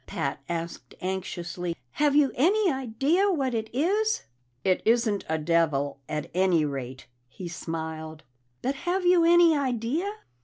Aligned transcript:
Pat 0.07 0.39
asked 0.49 0.95
anxiously. 0.99 1.75
"Have 1.91 2.15
you 2.15 2.31
any 2.33 2.71
idea 2.71 3.29
what 3.31 3.53
it 3.53 3.69
is?" 3.71 4.23
"It 4.63 4.81
isn't 4.83 5.23
a 5.29 5.37
devil, 5.37 5.99
at 6.09 6.31
any 6.33 6.65
rate," 6.65 7.05
he 7.27 7.47
smiled. 7.47 8.23
"But 8.63 8.73
have 8.73 9.05
you 9.05 9.23
any 9.25 9.55
idea?" 9.55 10.11